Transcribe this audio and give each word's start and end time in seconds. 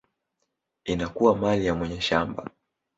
inakuwa 0.85 1.35
mali 1.37 1.65
ya 1.65 1.75
mwenye 1.75 2.01
shamba. 2.01 2.49